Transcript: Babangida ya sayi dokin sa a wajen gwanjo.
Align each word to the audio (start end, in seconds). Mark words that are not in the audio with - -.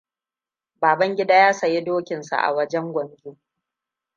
Babangida 0.81 1.35
ya 1.35 1.53
sayi 1.53 1.81
dokin 1.83 2.23
sa 2.23 2.37
a 2.37 2.53
wajen 2.53 2.93
gwanjo. 2.93 3.37